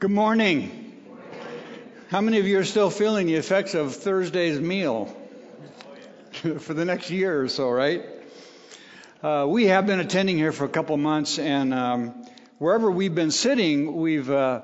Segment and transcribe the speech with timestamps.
[0.00, 0.96] Good morning.
[2.08, 5.06] How many of you are still feeling the effects of Thursday's meal
[6.60, 8.04] for the next year or so, right?
[9.24, 12.24] Uh, we have been attending here for a couple months, and um,
[12.58, 14.62] wherever we've been sitting, we've uh,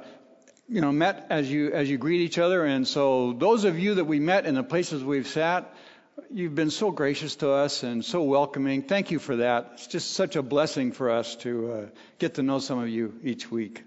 [0.68, 2.64] you know met as you as you greet each other.
[2.64, 5.74] And so, those of you that we met in the places we've sat,
[6.30, 8.82] you've been so gracious to us and so welcoming.
[8.82, 9.70] Thank you for that.
[9.74, 11.86] It's just such a blessing for us to uh,
[12.20, 13.82] get to know some of you each week.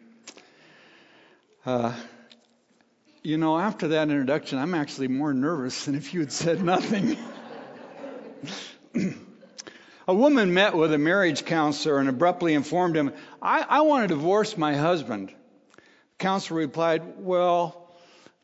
[1.68, 1.92] Uh,
[3.24, 7.18] you know, after that introduction, I'm actually more nervous than if you had said nothing.
[10.08, 14.16] a woman met with a marriage counselor and abruptly informed him, I, I want to
[14.16, 15.28] divorce my husband.
[15.28, 15.84] The
[16.20, 17.92] counselor replied, Well,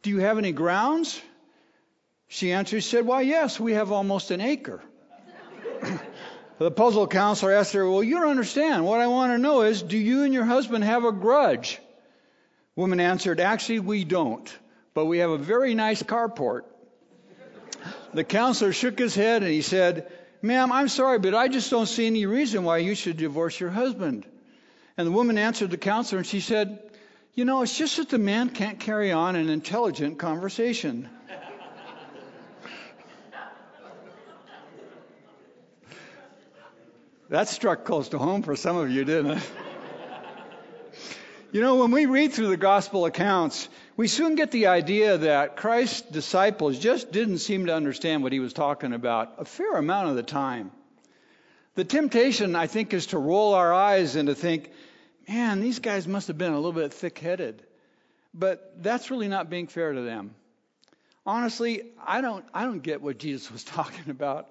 [0.02, 1.21] do you have any grounds?
[2.27, 4.84] She answered, said, Why, yes, we have almost an acre.
[6.58, 8.85] the puzzled counselor asked her, Well, you don't understand.
[8.85, 11.80] What I want to know is, do you and your husband have a grudge?
[12.76, 14.52] Woman answered, Actually, we don't,
[14.94, 16.63] but we have a very nice carport.
[18.13, 21.85] The counselor shook his head and he said, Ma'am, I'm sorry, but I just don't
[21.85, 24.26] see any reason why you should divorce your husband.
[24.98, 26.79] And the woman answered the counselor and she said,
[27.34, 31.10] You know, it's just that the man can't carry on an intelligent conversation.
[37.29, 39.44] that struck close to home for some of you, didn't it?
[41.54, 45.55] You know, when we read through the gospel accounts, we soon get the idea that
[45.55, 50.10] Christ's disciples just didn't seem to understand what he was talking about a fair amount
[50.10, 50.71] of the time.
[51.76, 54.71] The temptation, I think, is to roll our eyes and to think,
[55.29, 57.62] man, these guys must have been a little bit thick headed.
[58.34, 60.34] But that's really not being fair to them.
[61.23, 64.50] Honestly, I don't, I don't get what Jesus was talking about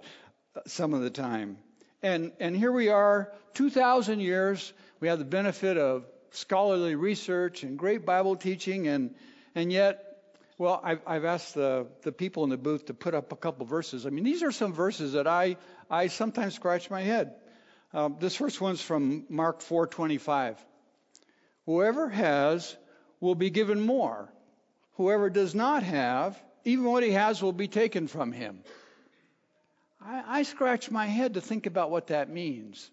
[0.67, 1.59] some of the time.
[2.01, 4.73] And, and here we are, 2,000 years.
[5.01, 9.15] We have the benefit of scholarly research and great Bible teaching, and
[9.55, 13.33] and yet, well, I've, I've asked the the people in the booth to put up
[13.33, 14.07] a couple verses.
[14.07, 15.57] I mean, these are some verses that I
[15.91, 17.35] I sometimes scratch my head.
[17.95, 20.57] Um, this first one's from Mark 4:25.
[21.67, 22.77] Whoever has
[23.21, 24.33] will be given more.
[24.95, 28.63] Whoever does not have, even what he has will be taken from him.
[30.01, 32.91] I, I scratch my head to think about what that means.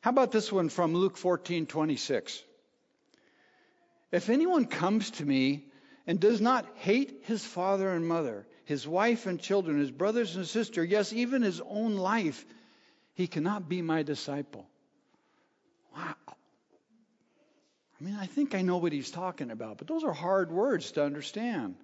[0.00, 2.42] How about this one from Luke 14:26?
[4.10, 5.66] If anyone comes to me
[6.06, 10.46] and does not hate his father and mother, his wife and children, his brothers and
[10.46, 12.44] sister, yes, even his own life,
[13.14, 14.66] he cannot be my disciple.
[15.94, 16.14] Wow.
[18.00, 20.92] I mean, I think I know what he's talking about, but those are hard words
[20.92, 21.74] to understand.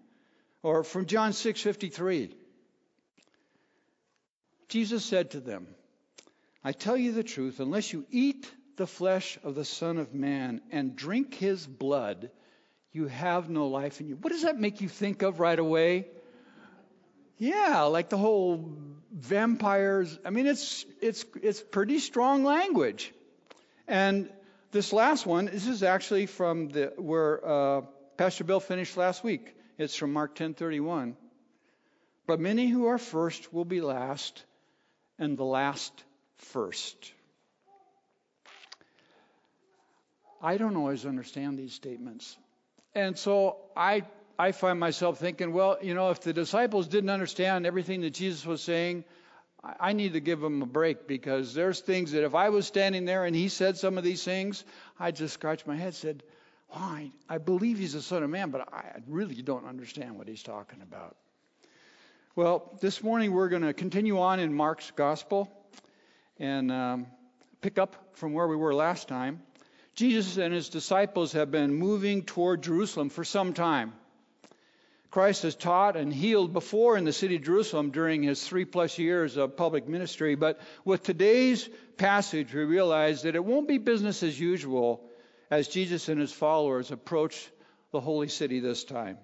[0.63, 2.33] Or from John 6:53.
[4.69, 5.67] Jesus said to them,
[6.63, 10.61] I tell you the truth, unless you eat the flesh of the Son of Man
[10.71, 12.31] and drink his blood,
[12.93, 14.17] you have no life in you.
[14.17, 16.07] What does that make you think of right away?
[17.39, 18.77] Yeah, like the whole
[19.11, 20.19] vampires.
[20.25, 23.13] I mean, it's it's it's pretty strong language.
[23.89, 24.31] And
[24.71, 27.81] this last one, this is actually from the where uh,
[28.17, 29.57] Pastor Bill finished last week.
[29.79, 31.17] It's from Mark 10:31.
[32.27, 34.45] But many who are first will be last,
[35.19, 35.93] and the last
[36.37, 37.13] first.
[40.45, 42.37] I don't always understand these statements.
[42.95, 44.03] And so I
[44.39, 48.45] I find myself thinking, well, you know, if the disciples didn't understand everything that Jesus
[48.45, 49.05] was saying,
[49.81, 53.05] I, need to give them a break because there's things that if I was standing
[53.05, 54.65] there and he said some of these things,
[54.99, 56.23] I'd just scratch my head, said,
[56.69, 57.13] why?
[57.29, 60.83] I believe he's the Son of Man, but I really don't understand what he's talking
[60.83, 61.17] about.
[62.35, 65.49] Well, this morning we're going to continue on in Mark's Gospel
[66.41, 67.07] and um,
[67.61, 69.41] pick up from where we were last time.
[69.95, 73.93] Jesus and his disciples have been moving toward Jerusalem for some time.
[75.11, 78.99] Christ has taught and healed before in the city of Jerusalem during his three plus
[78.99, 84.25] years of public ministry, but with today's passage, we realize that it won't be business
[84.25, 85.09] as usual
[85.53, 87.49] as Jesus and his followers approach
[87.93, 89.19] the holy city this time.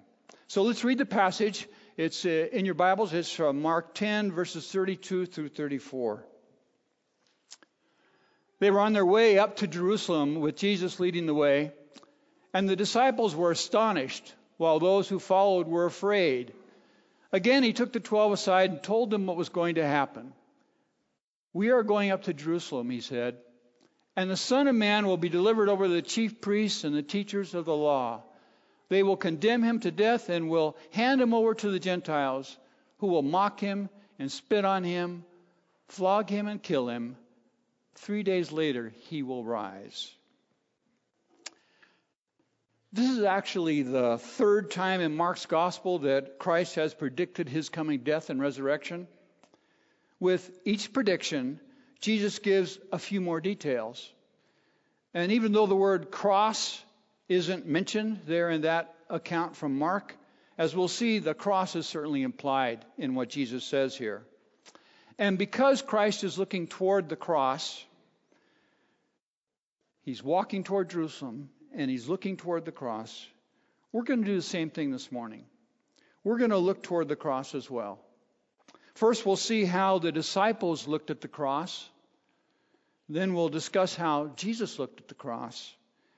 [0.47, 1.67] So let's read the passage.
[1.97, 6.25] It's uh, in your Bibles, it's from Mark 10, verses 32 through 34.
[8.61, 11.71] They were on their way up to Jerusalem with Jesus leading the way,
[12.53, 16.53] and the disciples were astonished, while those who followed were afraid.
[17.31, 20.33] Again, he took the twelve aside and told them what was going to happen.
[21.53, 23.37] We are going up to Jerusalem, he said,
[24.15, 27.01] and the Son of Man will be delivered over to the chief priests and the
[27.01, 28.21] teachers of the law.
[28.89, 32.55] They will condemn him to death and will hand him over to the Gentiles,
[32.99, 35.25] who will mock him and spit on him,
[35.87, 37.17] flog him and kill him
[37.95, 40.11] Three days later, he will rise.
[42.93, 47.99] This is actually the third time in Mark's gospel that Christ has predicted his coming
[47.99, 49.07] death and resurrection.
[50.19, 51.59] With each prediction,
[52.01, 54.11] Jesus gives a few more details.
[55.13, 56.83] And even though the word cross
[57.29, 60.15] isn't mentioned there in that account from Mark,
[60.57, 64.23] as we'll see, the cross is certainly implied in what Jesus says here.
[65.21, 67.85] And because Christ is looking toward the cross,
[70.01, 73.27] he's walking toward Jerusalem and he's looking toward the cross.
[73.91, 75.43] We're going to do the same thing this morning.
[76.23, 77.99] We're going to look toward the cross as well.
[78.95, 81.87] First, we'll see how the disciples looked at the cross.
[83.07, 85.71] Then we'll discuss how Jesus looked at the cross.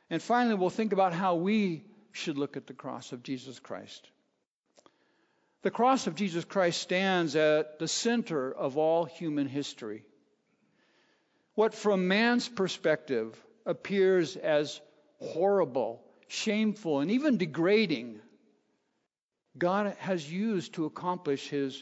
[0.10, 1.84] And finally, we'll think about how we
[2.14, 4.08] should look at the cross of Jesus Christ.
[5.64, 10.04] The cross of Jesus Christ stands at the center of all human history.
[11.56, 14.82] What, from man's perspective, appears as
[15.20, 18.20] horrible, shameful, and even degrading,
[19.58, 21.82] God has used to accomplish his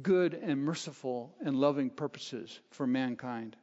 [0.00, 3.56] good and merciful and loving purposes for mankind.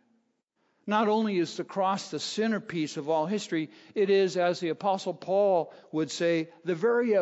[0.85, 5.13] Not only is the cross the centerpiece of all history, it is, as the Apostle
[5.13, 7.15] Paul would say, the very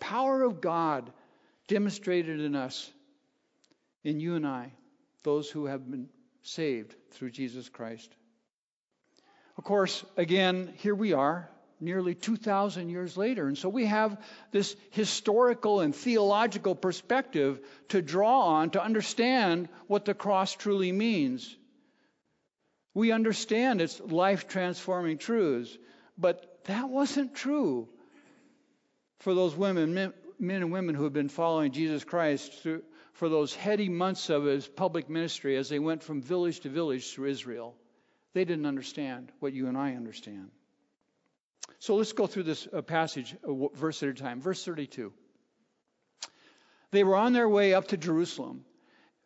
[0.00, 1.12] power of God
[1.68, 2.90] demonstrated in us,
[4.04, 4.72] in you and I,
[5.22, 6.08] those who have been
[6.42, 8.14] saved through Jesus Christ.
[9.58, 13.48] Of course, again, here we are, nearly 2,000 years later.
[13.48, 14.16] And so we have
[14.50, 21.54] this historical and theological perspective to draw on to understand what the cross truly means.
[22.94, 25.76] We understand its life transforming truths,
[26.16, 27.88] but that wasn't true
[29.18, 33.54] for those women, men, and women who have been following Jesus Christ through, for those
[33.54, 37.74] heady months of his public ministry as they went from village to village through Israel.
[38.34, 40.50] They didn't understand what you and I understand.
[41.78, 44.40] So let's go through this uh, passage, uh, verse at a time.
[44.40, 45.12] Verse 32.
[46.90, 48.64] They were on their way up to Jerusalem,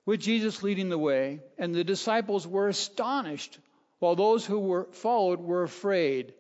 [0.07, 3.59] with Jesus leading the way, and the disciples were astonished,
[3.99, 6.33] while those who were followed were afraid.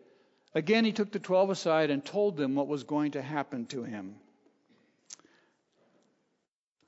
[0.55, 3.83] Again, he took the twelve aside and told them what was going to happen to
[3.85, 4.17] him.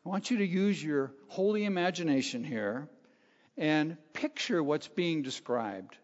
[0.05, 2.89] I want you to use your holy imagination here
[3.57, 5.97] and picture what's being described.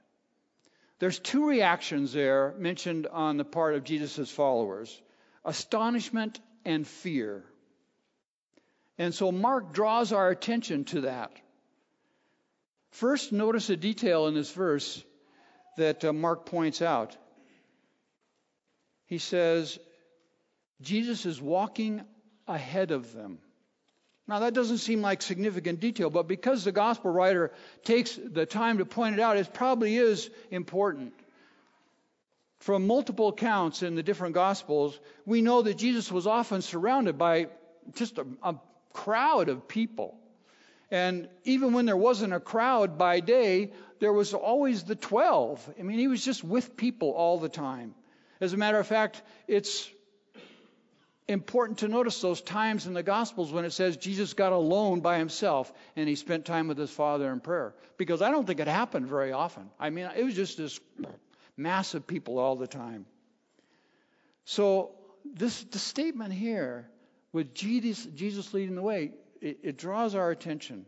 [1.01, 5.01] There's two reactions there mentioned on the part of Jesus' followers
[5.45, 7.45] astonishment and fear.
[8.99, 11.33] And so Mark draws our attention to that.
[12.91, 15.03] First, notice a detail in this verse
[15.77, 17.17] that uh, Mark points out.
[19.07, 19.79] He says,
[20.83, 22.03] Jesus is walking
[22.47, 23.39] ahead of them.
[24.29, 27.51] Now, that doesn't seem like significant detail, but because the gospel writer
[27.83, 31.15] takes the time to point it out, it probably is important.
[32.59, 37.47] From multiple accounts in the different gospels, we know that Jesus was often surrounded by
[37.95, 38.57] just a, a
[38.93, 40.15] crowd of people.
[40.91, 45.75] And even when there wasn't a crowd by day, there was always the 12.
[45.79, 47.95] I mean, he was just with people all the time.
[48.43, 49.91] As a matter of fact, it's
[51.29, 55.19] important to notice those times in the Gospels when it says Jesus got alone by
[55.19, 57.75] himself and he spent time with his Father in prayer.
[57.99, 59.71] Because I don't think it happened very often.
[59.79, 60.81] I mean, it was just this
[61.57, 63.05] mass of people all the time.
[64.45, 64.93] So,
[65.35, 66.89] this the statement here
[67.35, 69.13] with Jesus, Jesus leading the way,
[69.43, 70.87] it, it draws our attention.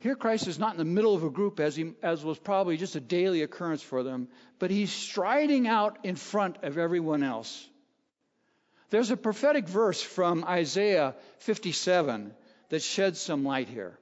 [0.00, 2.76] Here, Christ is not in the middle of a group as, he, as was probably
[2.76, 4.26] just a daily occurrence for them,
[4.58, 7.68] but he's striding out in front of everyone else.
[8.92, 12.34] There's a prophetic verse from Isaiah 57
[12.68, 13.98] that sheds some light here.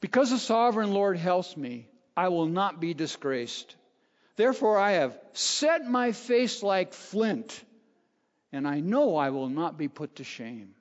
[0.00, 3.74] Because the sovereign Lord helps me, I will not be disgraced.
[4.36, 7.64] Therefore, I have set my face like flint,
[8.52, 10.76] and I know I will not be put to shame.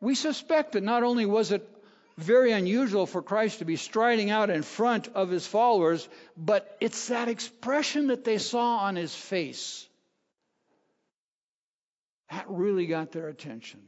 [0.00, 1.64] We suspect that not only was it
[2.16, 7.08] very unusual for Christ to be striding out in front of his followers, but it's
[7.08, 9.86] that expression that they saw on his face
[12.30, 13.80] that really got their attention.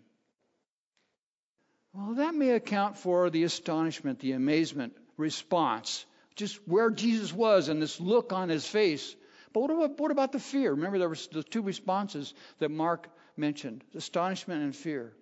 [1.93, 7.81] Well, that may account for the astonishment, the amazement response, just where Jesus was and
[7.81, 9.14] this look on his face.
[9.52, 10.71] But what about, what about the fear?
[10.71, 15.12] Remember, there were the two responses that Mark mentioned astonishment and fear.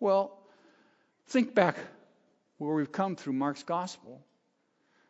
[0.00, 0.38] Well,
[1.28, 1.76] think back
[2.58, 4.24] where we've come through Mark's gospel.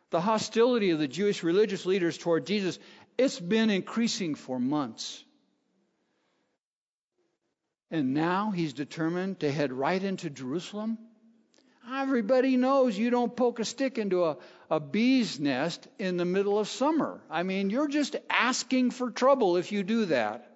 [0.09, 2.79] The hostility of the Jewish religious leaders toward Jesus,
[3.17, 5.23] it's been increasing for months.
[7.89, 10.97] And now he's determined to head right into Jerusalem.
[11.89, 14.37] Everybody knows you don't poke a stick into a,
[14.69, 17.21] a bee's nest in the middle of summer.
[17.29, 20.51] I mean, you're just asking for trouble if you do that.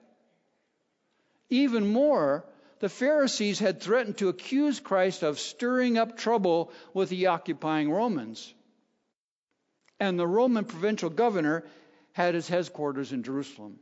[1.49, 2.45] Even more,
[2.81, 8.51] the Pharisees had threatened to accuse Christ of stirring up trouble with the occupying Romans.
[9.99, 11.63] And the Roman provincial governor
[12.13, 13.79] had his headquarters in Jerusalem.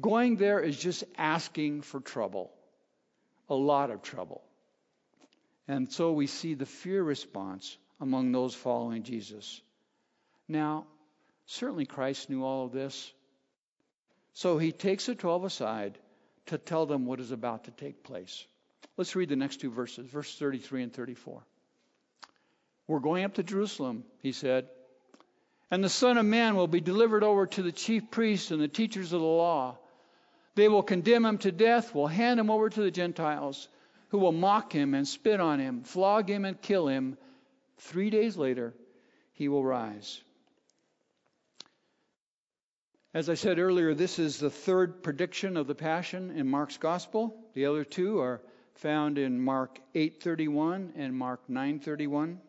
[0.00, 2.50] Going there is just asking for trouble,
[3.48, 4.42] a lot of trouble.
[5.68, 9.60] And so we see the fear response among those following Jesus.
[10.48, 10.84] Now,
[11.46, 13.12] certainly Christ knew all of this.
[14.32, 15.98] So he takes the 12 aside
[16.46, 18.44] to tell them what is about to take place.
[18.96, 21.42] Let's read the next two verses, verse 33 and 34.
[22.86, 24.68] We're going up to Jerusalem, he said,
[25.70, 28.68] and the Son of Man will be delivered over to the chief priests and the
[28.68, 29.78] teachers of the law.
[30.54, 33.68] They will condemn him to death, will hand him over to the Gentiles,
[34.10, 37.16] who will mock him and spit on him, flog him and kill him.
[37.78, 38.74] Three days later,
[39.32, 40.20] he will rise.
[43.14, 47.32] As I said earlier, this is the third prediction of the Passion in Mark's Gospel.
[47.54, 48.42] The other two are
[48.74, 52.40] found in Mark 8:31 and Mark 9:31.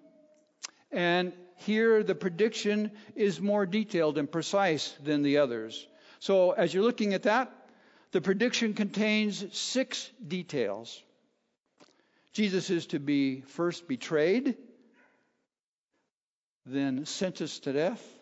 [0.91, 5.87] And here the prediction is more detailed and precise than the others.
[6.17, 7.51] So as you're looking at that,
[8.09, 10.99] the prediction contains six details.
[12.33, 14.57] Jesus is to be first betrayed,
[16.65, 18.14] then sentenced to death,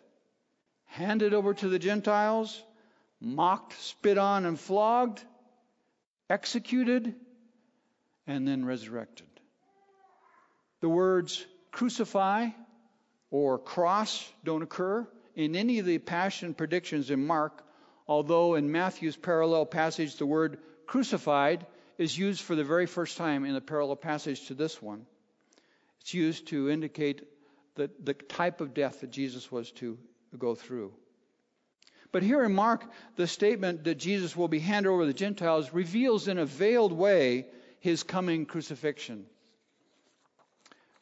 [0.94, 2.62] handed over to the Gentiles,
[3.20, 5.24] mocked, spit on, and flogged,
[6.30, 7.16] executed,
[8.28, 9.28] and then resurrected.
[10.82, 12.50] The words crucify
[13.32, 17.66] or cross don't occur in any of the passion predictions in Mark,
[18.08, 21.66] although in Matthew's parallel passage the word crucified
[21.98, 25.08] is used for the very first time in the parallel passage to this one.
[26.02, 27.28] It's used to indicate
[27.74, 29.98] the, the type of death that Jesus was to
[30.38, 30.94] go through.
[32.12, 32.86] But here in Mark,
[33.16, 36.94] the statement that Jesus will be handed over to the Gentiles reveals in a veiled
[36.94, 37.48] way
[37.80, 39.26] his coming crucifixion.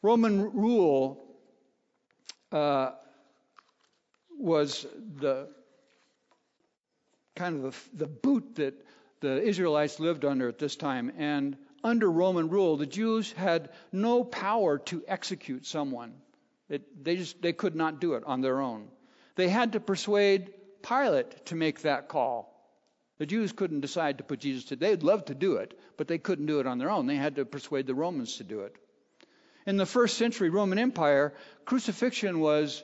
[0.00, 1.22] Roman rule
[2.50, 2.92] uh,
[4.38, 4.86] was
[5.18, 5.48] the
[7.36, 8.74] kind of the, the boot that
[9.20, 11.12] the Israelites lived under at this time.
[11.16, 16.14] And under Roman rule, the Jews had no power to execute someone.
[16.68, 18.88] It, they just they could not do it on their own.
[19.34, 22.48] They had to persuade Pilate to make that call.
[23.18, 24.76] The Jews couldn't decide to put Jesus to.
[24.76, 24.90] Death.
[24.90, 27.06] They'd love to do it, but they couldn't do it on their own.
[27.06, 28.74] They had to persuade the Romans to do it.
[29.64, 31.32] In the first century Roman Empire,
[31.64, 32.82] crucifixion was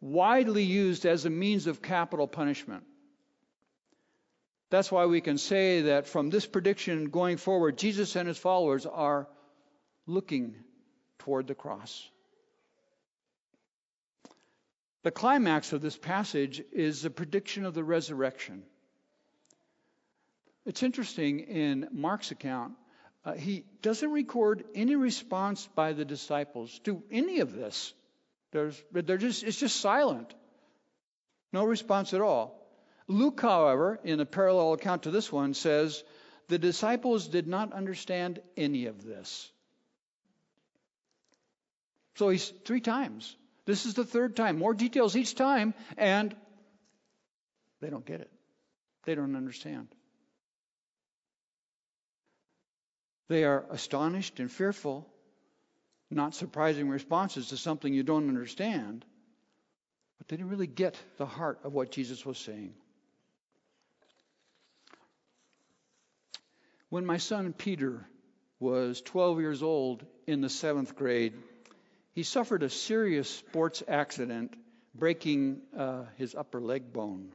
[0.00, 2.84] widely used as a means of capital punishment.
[4.70, 8.84] That's why we can say that from this prediction going forward, Jesus and his followers
[8.84, 9.26] are
[10.06, 10.54] looking
[11.20, 12.06] toward the cross.
[15.02, 18.62] The climax of this passage is the prediction of the resurrection.
[20.66, 22.74] It's interesting in Mark's account,
[23.24, 27.92] uh, he doesn't record any response by the disciples to any of this.
[28.52, 30.32] There's, they're just, it's just silent.
[31.52, 32.66] No response at all.
[33.06, 36.02] Luke, however, in a parallel account to this one, says
[36.48, 39.50] the disciples did not understand any of this.
[42.16, 43.36] So he's three times.
[43.68, 44.58] This is the third time.
[44.58, 46.34] More details each time, and
[47.82, 48.30] they don't get it.
[49.04, 49.88] They don't understand.
[53.28, 55.06] They are astonished and fearful,
[56.10, 59.04] not surprising responses to something you don't understand,
[60.16, 62.72] but they didn't really get the heart of what Jesus was saying.
[66.88, 68.08] When my son Peter
[68.60, 71.34] was 12 years old in the seventh grade,
[72.18, 74.52] he suffered a serious sports accident,
[74.92, 77.32] breaking uh, his upper leg bone.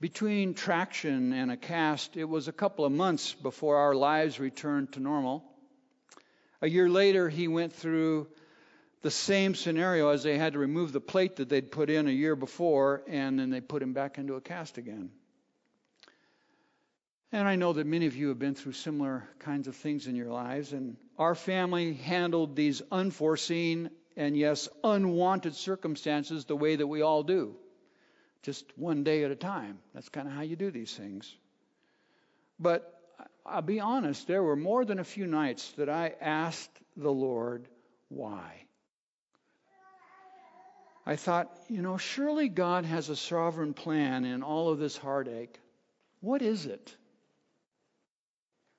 [0.00, 4.92] Between traction and a cast, it was a couple of months before our lives returned
[4.92, 5.44] to normal.
[6.62, 8.28] A year later, he went through
[9.02, 12.10] the same scenario as they had to remove the plate that they'd put in a
[12.10, 15.10] year before, and then they put him back into a cast again.
[17.32, 20.16] And I know that many of you have been through similar kinds of things in
[20.16, 26.86] your lives, and our family handled these unforeseen and, yes, unwanted circumstances the way that
[26.86, 27.56] we all do
[28.42, 29.78] just one day at a time.
[29.92, 31.34] That's kind of how you do these things.
[32.60, 32.92] But
[33.44, 37.66] I'll be honest, there were more than a few nights that I asked the Lord
[38.08, 38.62] why.
[41.04, 45.58] I thought, you know, surely God has a sovereign plan in all of this heartache.
[46.20, 46.96] What is it?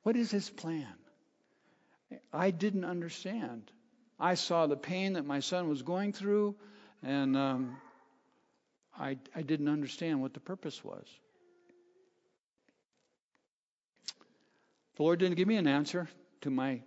[0.08, 0.88] What is his plan?
[2.32, 3.70] I didn't understand.
[4.18, 6.56] I saw the pain that my son was going through,
[7.04, 7.76] and um,
[8.98, 11.06] I, I didn't understand what the purpose was.
[14.96, 16.08] The Lord didn't give me an answer
[16.40, 16.80] to my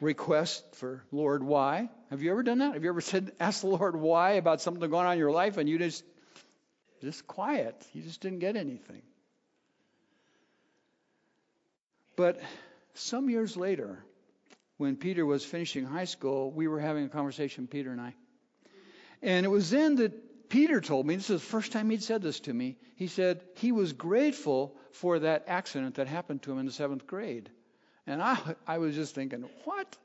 [0.00, 1.88] request for Lord why.
[2.10, 2.74] Have you ever done that?
[2.74, 5.56] Have you ever said ask the Lord why about something going on in your life
[5.56, 6.02] and you just
[7.00, 7.80] just quiet.
[7.92, 9.02] You just didn't get anything.
[12.16, 12.40] But
[12.94, 14.04] some years later,
[14.76, 18.14] when Peter was finishing high school, we were having a conversation, Peter and I.
[19.22, 22.22] And it was then that Peter told me, this is the first time he'd said
[22.22, 26.58] this to me, he said he was grateful for that accident that happened to him
[26.58, 27.50] in the seventh grade.
[28.06, 29.96] And I, I was just thinking, what?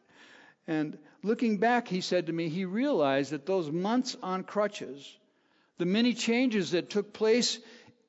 [0.68, 5.18] And looking back, he said to me, he realized that those months on crutches,
[5.78, 7.60] the many changes that took place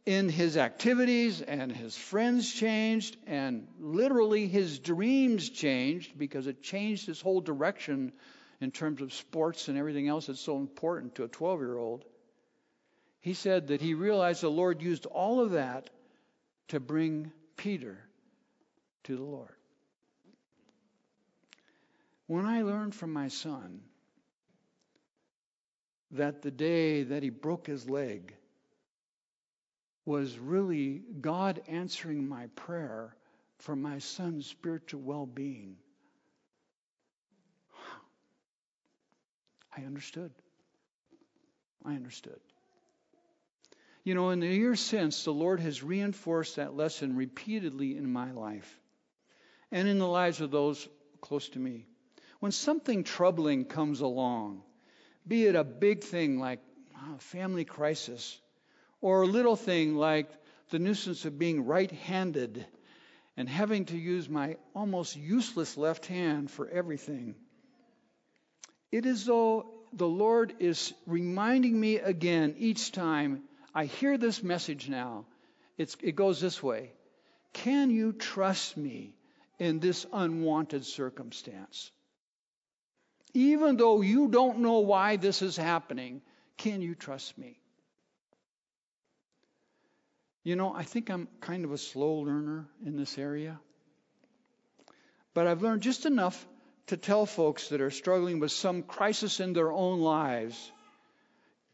[0.07, 7.07] in his activities and his friends changed and literally his dreams changed because it changed
[7.07, 8.13] his whole direction
[8.61, 12.05] in terms of sports and everything else that's so important to a 12 year old.
[13.21, 15.91] He said that he realized the Lord used all of that
[16.69, 17.99] to bring Peter
[19.05, 19.55] to the Lord.
[22.27, 23.81] When I learned from my son
[26.13, 28.35] that the day that he broke his leg
[30.05, 33.15] was really God answering my prayer
[33.59, 35.77] for my son's spiritual well being,
[39.77, 40.33] I understood.
[41.85, 42.41] I understood.
[44.03, 48.33] You know, in the years since, the Lord has reinforced that lesson repeatedly in my
[48.33, 48.81] life
[49.71, 50.89] and in the lives of those
[51.21, 51.87] close to me.
[52.41, 54.63] When something troubling comes along,
[55.27, 56.61] be it a big thing like
[57.15, 58.39] a family crisis,
[59.01, 60.29] or a little thing like
[60.71, 62.65] the nuisance of being right handed
[63.37, 67.35] and having to use my almost useless left hand for everything,
[68.93, 73.43] it is though the Lord is reminding me again each time
[73.75, 75.27] I hear this message now.
[75.79, 76.93] It's, it goes this way
[77.53, 79.15] Can you trust me
[79.59, 81.91] in this unwanted circumstance?
[83.33, 86.21] Even though you don't know why this is happening,
[86.57, 87.60] can you trust me?
[90.43, 93.61] You know, I think I'm kind of a slow learner in this area.
[95.35, 96.47] But I've learned just enough
[96.87, 100.73] to tell folks that are struggling with some crisis in their own lives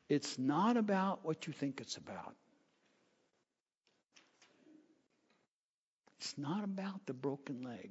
[0.09, 2.35] it's not about what you think it's about.
[6.21, 7.91] It's not about the broken leg.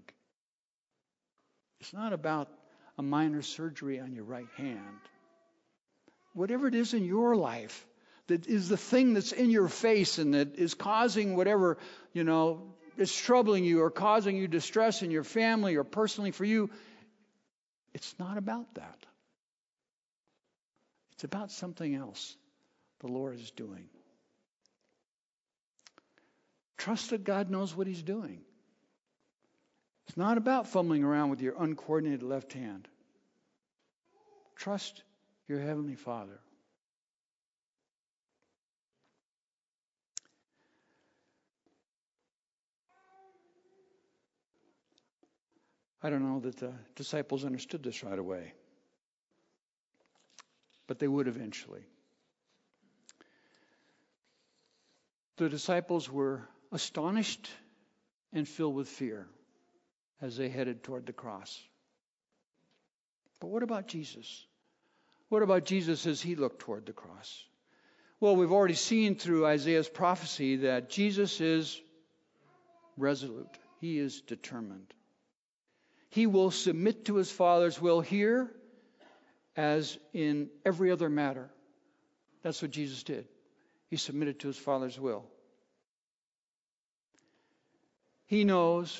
[1.81, 2.49] It's not about
[2.97, 4.99] a minor surgery on your right hand.
[6.33, 7.85] Whatever it is in your life
[8.27, 11.77] that is the thing that's in your face and that is causing whatever,
[12.13, 16.45] you know, is troubling you or causing you distress in your family or personally for
[16.45, 16.69] you,
[17.93, 19.05] it's not about that.
[21.13, 22.35] It's about something else
[22.99, 23.85] the Lord is doing.
[26.77, 28.41] Trust that God knows what He's doing.
[30.07, 32.87] It's not about fumbling around with your uncoordinated left hand.
[34.55, 35.03] Trust
[35.47, 36.39] your Heavenly Father.
[46.05, 48.53] I don't know that the disciples understood this right away,
[50.85, 51.81] but they would eventually.
[55.37, 57.49] The disciples were astonished
[58.31, 59.25] and filled with fear
[60.21, 61.59] as they headed toward the cross.
[63.39, 64.45] But what about Jesus?
[65.29, 67.43] What about Jesus as he looked toward the cross?
[68.19, 71.81] Well, we've already seen through Isaiah's prophecy that Jesus is
[72.95, 74.93] resolute, he is determined.
[76.15, 78.49] He will submit to his Father's will here
[79.55, 81.49] as in every other matter.
[82.41, 83.27] That's what Jesus did.
[83.89, 85.25] He submitted to his Father's will.
[88.25, 88.99] He knows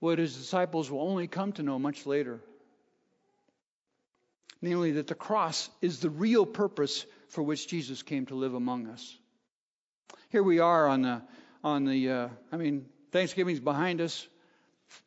[0.00, 2.40] what his disciples will only come to know much later
[4.64, 8.86] namely, that the cross is the real purpose for which Jesus came to live among
[8.86, 9.16] us.
[10.30, 11.22] Here we are on the,
[11.62, 14.26] on the uh, I mean, Thanksgiving's behind us.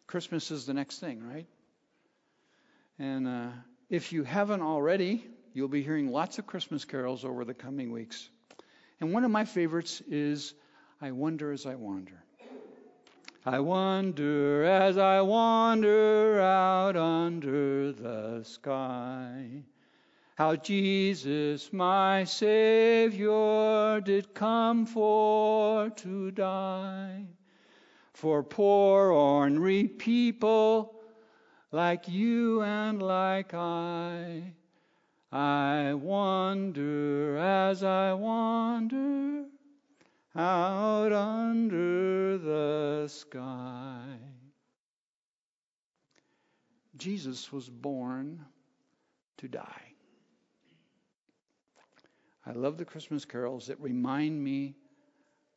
[0.08, 1.46] Christmas is the next thing, right?
[3.00, 3.48] And uh,
[3.90, 8.30] if you haven't already, you'll be hearing lots of Christmas carols over the coming weeks.
[9.00, 10.54] And one of my favorites is
[11.02, 12.24] I Wonder as I Wander.
[13.46, 19.64] I wonder as I wander out under the sky,
[20.36, 27.28] how Jesus, my Savior, did come for to die.
[28.18, 31.04] For poor ornery people
[31.72, 34.54] like you and like I.
[35.32, 39.46] I wonder as I wander
[40.36, 44.18] out under the sky.
[46.96, 48.44] Jesus was born
[49.38, 49.94] to die.
[52.48, 54.76] I love the Christmas carols that remind me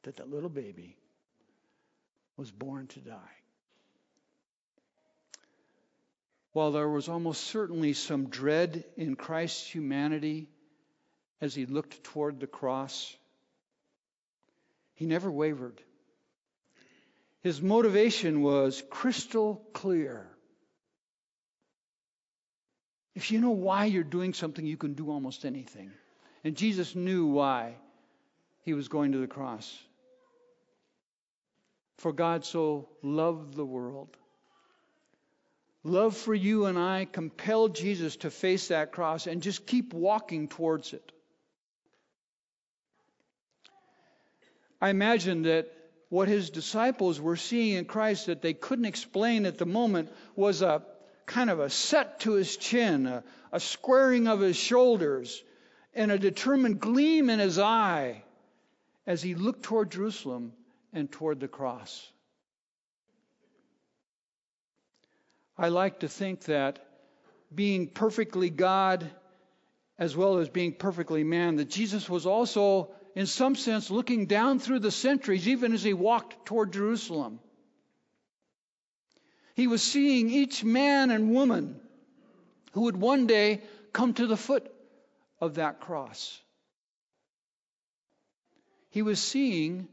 [0.03, 0.99] that that little baby
[2.41, 3.37] was born to die.
[6.53, 10.49] While there was almost certainly some dread in Christ's humanity
[11.43, 13.15] as he looked toward the cross,
[14.95, 15.83] he never wavered.
[17.43, 20.27] His motivation was crystal clear.
[23.15, 25.91] If you know why you're doing something, you can do almost anything.
[26.43, 27.75] And Jesus knew why
[28.63, 29.79] he was going to the cross.
[32.01, 34.17] For God so loved the world.
[35.85, 40.49] Love for you and I compelled Jesus to face that cross and just keep walking
[40.49, 41.13] towards it.
[44.81, 45.71] I imagine that
[46.09, 50.63] what his disciples were seeing in Christ that they couldn't explain at the moment was
[50.63, 50.83] a
[51.27, 55.45] kind of a set to his chin, a, a squaring of his shoulders,
[55.95, 58.23] and a determined gleam in his eye
[59.07, 60.55] as he looked toward Jerusalem
[60.93, 62.09] and toward the cross.
[65.57, 66.79] I like to think that
[67.55, 69.11] being perfectly God
[70.01, 74.59] as well as being perfectly man, that Jesus was also, in some sense, looking down
[74.59, 77.39] through the centuries, even as he walked toward Jerusalem.
[79.55, 81.79] He was seeing each man and woman
[82.73, 83.61] who would one day
[83.93, 84.73] come to the foot
[85.39, 86.41] of that cross.
[88.89, 89.87] He was seeing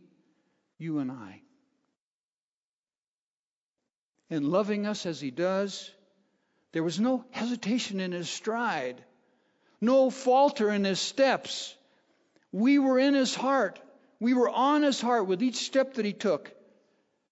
[0.77, 1.41] you and I.
[4.29, 5.89] And loving us as He does,
[6.73, 9.01] there was no hesitation in His stride,
[9.79, 11.75] no falter in His steps.
[12.51, 13.79] We were in His heart.
[14.19, 16.51] We were on His heart with each step that He took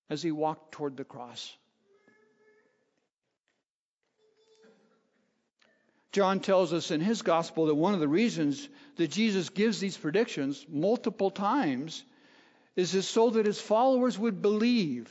[0.10, 1.56] as He walked toward the cross.
[6.16, 9.98] John tells us in his gospel that one of the reasons that Jesus gives these
[9.98, 12.06] predictions multiple times
[12.76, 15.10] is so that his followers would believe,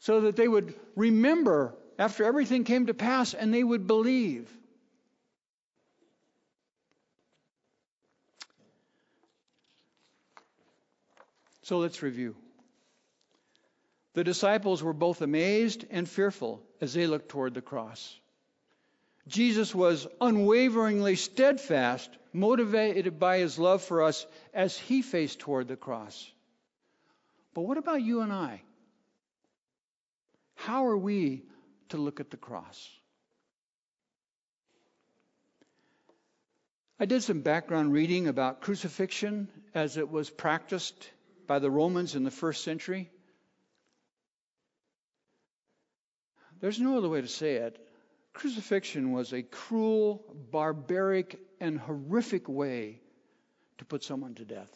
[0.00, 4.50] so that they would remember after everything came to pass and they would believe.
[11.62, 12.34] So let's review.
[14.14, 18.18] The disciples were both amazed and fearful as they looked toward the cross.
[19.28, 25.76] Jesus was unwaveringly steadfast, motivated by his love for us as he faced toward the
[25.76, 26.30] cross.
[27.54, 28.62] But what about you and I?
[30.54, 31.42] How are we
[31.90, 32.90] to look at the cross?
[36.98, 41.10] I did some background reading about crucifixion as it was practiced
[41.46, 43.10] by the Romans in the first century.
[46.60, 47.76] There's no other way to say it.
[48.32, 53.00] Crucifixion was a cruel, barbaric, and horrific way
[53.78, 54.70] to put someone to death.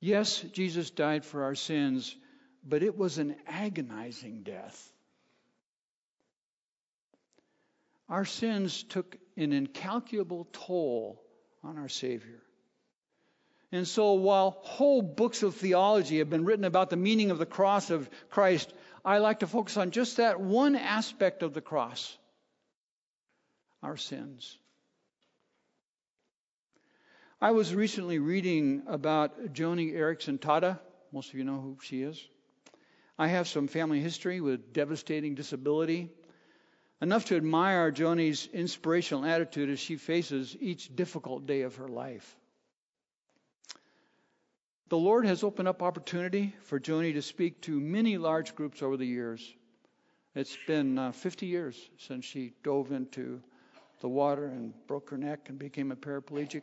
[0.00, 2.14] Yes, Jesus died for our sins,
[2.62, 4.92] but it was an agonizing death.
[8.08, 11.22] Our sins took an incalculable toll
[11.62, 12.43] on our Savior.
[13.74, 17.44] And so, while whole books of theology have been written about the meaning of the
[17.44, 18.72] cross of Christ,
[19.04, 22.16] I like to focus on just that one aspect of the cross
[23.82, 24.56] our sins.
[27.40, 30.78] I was recently reading about Joni Eareckson Tada.
[31.10, 32.24] Most of you know who she is.
[33.18, 36.12] I have some family history with devastating disability.
[37.02, 42.36] Enough to admire Joni's inspirational attitude as she faces each difficult day of her life.
[44.90, 48.96] The Lord has opened up opportunity for Joni to speak to many large groups over
[48.96, 49.54] the years.
[50.34, 53.40] It's been uh, 50 years since she dove into
[54.00, 56.62] the water and broke her neck and became a paraplegic.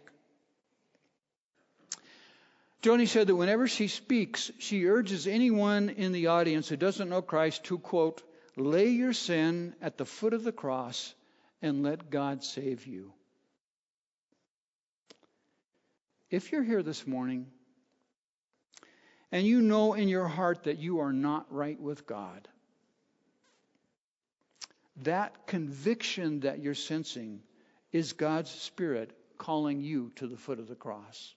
[2.84, 7.22] Joni said that whenever she speaks, she urges anyone in the audience who doesn't know
[7.22, 8.22] Christ to, quote,
[8.56, 11.14] lay your sin at the foot of the cross
[11.62, 13.14] and let God save you.
[16.30, 17.48] If you're here this morning
[19.32, 22.48] and you know in your heart that you are not right with God,
[25.04, 27.42] that conviction that you're sensing
[27.92, 31.34] is God's Spirit calling you to the foot of the cross.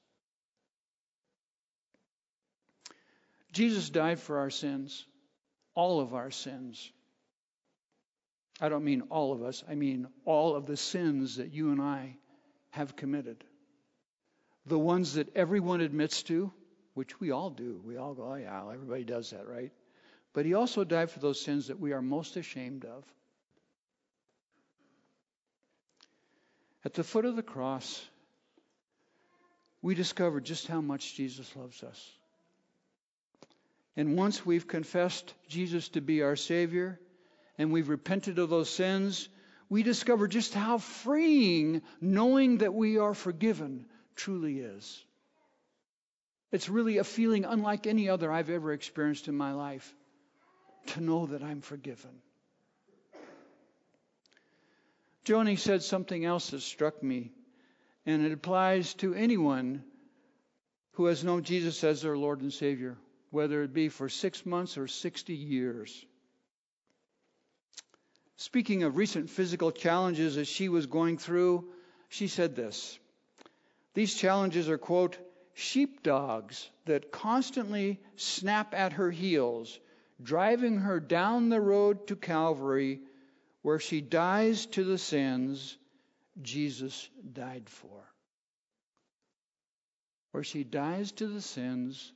[3.52, 5.06] Jesus died for our sins,
[5.74, 6.90] all of our sins.
[8.60, 11.80] I don't mean all of us, I mean all of the sins that you and
[11.80, 12.16] I
[12.70, 13.42] have committed.
[14.66, 16.52] The ones that everyone admits to,
[16.94, 17.80] which we all do.
[17.84, 19.72] We all go, oh, yeah, everybody does that, right?
[20.32, 23.04] But he also died for those sins that we are most ashamed of.
[26.84, 28.04] At the foot of the cross,
[29.80, 32.10] we discover just how much Jesus loves us.
[33.96, 36.98] And once we've confessed Jesus to be our Savior
[37.58, 39.28] and we've repented of those sins,
[39.68, 45.04] we discover just how freeing knowing that we are forgiven truly is.
[46.54, 49.92] It's really a feeling unlike any other I've ever experienced in my life
[50.86, 52.12] to know that I'm forgiven.
[55.24, 57.32] Joni said something else that struck me,
[58.06, 59.82] and it applies to anyone
[60.92, 62.96] who has known Jesus as their Lord and Savior,
[63.32, 66.06] whether it be for six months or 60 years.
[68.36, 71.68] Speaking of recent physical challenges that she was going through,
[72.10, 72.96] she said this
[73.94, 75.18] These challenges are, quote,
[75.54, 79.78] sheepdogs that constantly snap at her heels,
[80.22, 83.00] driving her down the road to Calvary,
[83.62, 85.78] where she dies to the sins
[86.42, 88.02] Jesus died for.
[90.32, 92.12] Where she dies to the sins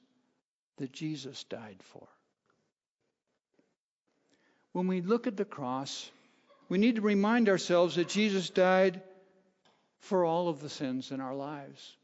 [0.79, 2.09] that Jesus died for.
[4.72, 6.11] When we look at the cross,
[6.68, 9.01] we need to remind ourselves that Jesus died
[10.01, 11.96] for all of the sins in our lives.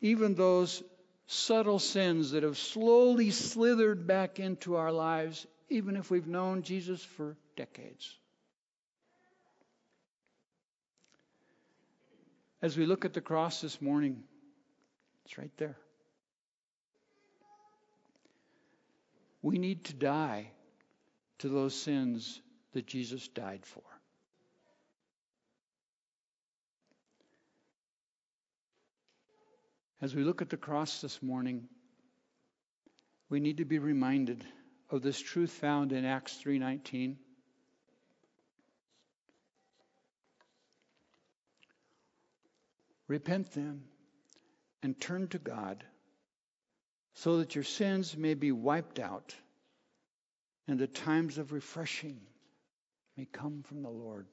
[0.00, 0.82] Even those
[1.26, 7.02] subtle sins that have slowly slithered back into our lives, even if we've known Jesus
[7.02, 8.16] for decades.
[12.62, 14.22] As we look at the cross this morning,
[15.24, 15.76] it's right there.
[19.42, 20.50] We need to die
[21.38, 22.40] to those sins
[22.72, 23.89] that Jesus died for.
[30.02, 31.68] As we look at the cross this morning,
[33.28, 34.44] we need to be reminded
[34.88, 37.16] of this truth found in Acts 3:19.
[43.08, 43.84] Repent then
[44.82, 45.84] and turn to God
[47.12, 49.36] so that your sins may be wiped out
[50.66, 52.20] and the times of refreshing
[53.16, 54.28] may come from the Lord.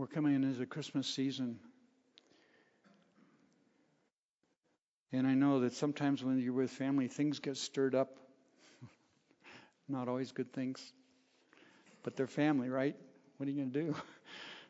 [0.00, 1.58] We're coming into the Christmas season.
[5.12, 8.16] And I know that sometimes when you're with family, things get stirred up.
[9.90, 10.94] Not always good things.
[12.02, 12.96] But they're family, right?
[13.36, 13.96] What are you going to do?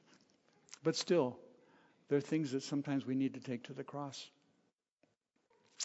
[0.82, 1.38] but still,
[2.08, 4.30] there are things that sometimes we need to take to the cross.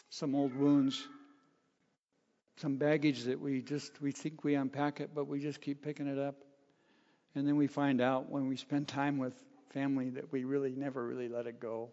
[0.10, 1.08] Some old wounds,
[2.58, 6.08] some baggage that we just we think we unpack it, but we just keep picking
[6.08, 6.45] it up.
[7.36, 9.34] And then we find out when we spend time with
[9.72, 11.90] family that we really never really let it go.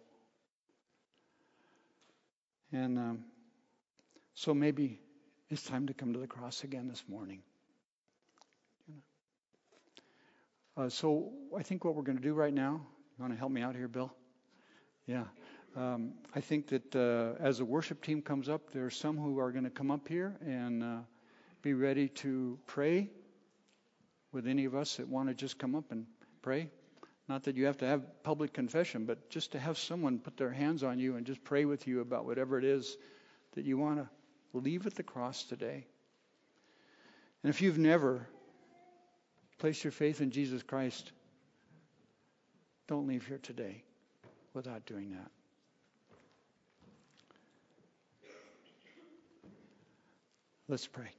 [2.72, 3.24] And um,
[4.34, 5.00] so maybe
[5.50, 7.42] it's time to come to the cross again this morning.
[10.76, 12.80] Uh, so I think what we're going to do right now,
[13.18, 14.10] you want to help me out here, Bill?
[15.06, 15.24] Yeah.
[15.76, 19.38] Um, I think that uh, as the worship team comes up, there are some who
[19.38, 20.96] are going to come up here and uh,
[21.62, 23.10] be ready to pray
[24.32, 26.06] with any of us that want to just come up and
[26.40, 26.68] pray.
[27.28, 30.50] Not that you have to have public confession, but just to have someone put their
[30.50, 32.96] hands on you and just pray with you about whatever it is
[33.54, 34.08] that you want to
[34.52, 35.86] leave at the cross today.
[37.42, 38.26] And if you've never
[39.58, 41.12] placed your faith in Jesus Christ,
[42.88, 43.84] don't leave here today
[44.54, 45.30] without doing that.
[50.68, 51.10] Let's pray.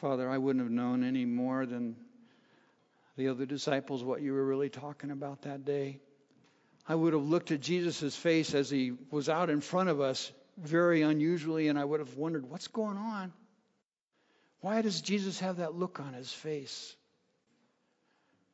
[0.00, 1.94] Father, I wouldn't have known any more than
[3.16, 6.00] the other disciples what you were really talking about that day.
[6.88, 10.32] I would have looked at Jesus' face as he was out in front of us
[10.56, 13.32] very unusually, and I would have wondered, what's going on?
[14.62, 16.96] Why does Jesus have that look on his face?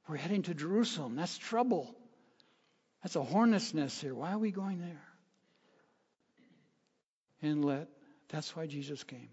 [0.08, 1.14] We're heading to Jerusalem.
[1.14, 1.94] That's trouble.
[3.04, 4.14] That's a hornet's nest here.
[4.14, 5.02] Why are we going there?
[7.40, 7.88] And let
[8.28, 9.28] that's why Jesus came.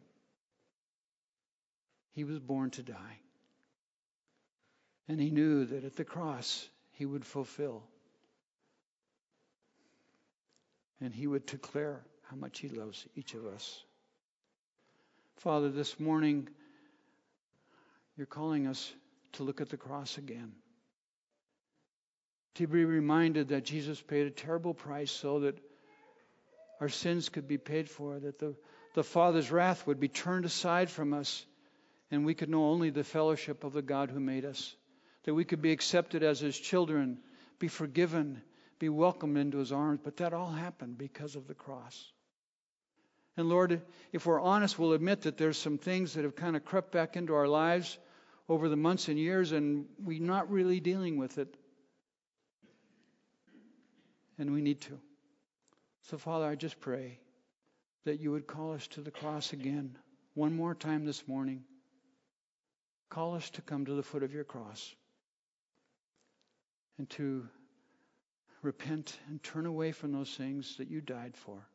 [2.14, 3.20] He was born to die.
[5.08, 7.84] And he knew that at the cross he would fulfill.
[11.02, 13.84] And he would declare how much he loves each of us.
[15.38, 16.48] Father, this morning,
[18.16, 18.94] You're calling us
[19.34, 20.54] to look at the cross again.
[22.56, 25.58] To be reminded that Jesus paid a terrible price so that
[26.80, 28.56] our sins could be paid for, that the,
[28.94, 31.44] the Father's wrath would be turned aside from us,
[32.14, 34.76] and we could know only the fellowship of the God who made us,
[35.24, 37.18] that we could be accepted as His children,
[37.58, 38.40] be forgiven,
[38.78, 40.00] be welcomed into His arms.
[40.04, 42.12] But that all happened because of the cross.
[43.36, 46.64] And Lord, if we're honest, we'll admit that there's some things that have kind of
[46.64, 47.98] crept back into our lives
[48.48, 51.58] over the months and years, and we're not really dealing with it.
[54.38, 55.00] And we need to.
[56.04, 57.18] So, Father, I just pray
[58.06, 59.98] that you would call us to the cross again,
[60.36, 61.64] one more time this morning.
[63.10, 64.96] Call us to come to the foot of your cross
[66.98, 67.48] and to
[68.62, 71.68] repent and turn away from those things that you died for.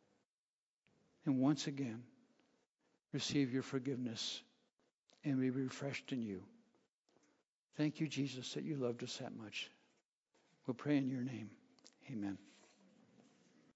[1.26, 2.02] And once again,
[3.12, 4.42] receive your forgiveness
[5.24, 6.42] and be refreshed in you.
[7.76, 9.70] Thank you, Jesus, that you loved us that much.
[10.66, 11.50] We'll pray in your name.
[12.10, 12.38] Amen.